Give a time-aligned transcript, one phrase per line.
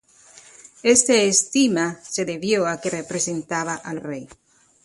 [0.81, 4.27] Este estigma se debió a que representaba al rey.